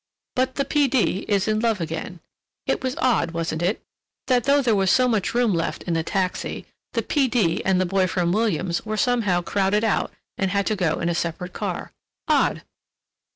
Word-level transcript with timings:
But 0.35 0.55
the 0.55 0.65
P. 0.65 0.87
D. 0.87 1.25
is 1.27 1.47
in 1.47 1.59
love 1.59 1.79
again... 1.79 2.21
it 2.65 2.81
was 2.81 2.95
odd, 2.97 3.29
wasn't 3.37 3.61
it?—that 3.61 4.45
though 4.45 4.59
there 4.63 4.73
was 4.75 4.89
so 4.89 5.07
much 5.07 5.35
room 5.35 5.53
left 5.53 5.83
in 5.83 5.93
the 5.93 6.01
taxi 6.01 6.65
the 6.93 7.03
P. 7.03 7.27
D. 7.27 7.63
and 7.63 7.79
the 7.79 7.85
boy 7.85 8.07
from 8.07 8.31
Williams 8.31 8.83
were 8.83 8.97
somehow 8.97 9.43
crowded 9.43 9.83
out 9.83 10.11
and 10.39 10.49
had 10.49 10.65
to 10.65 10.75
go 10.75 10.99
in 11.01 11.07
a 11.09 11.13
separate 11.13 11.53
car. 11.53 11.91
Odd! 12.27 12.63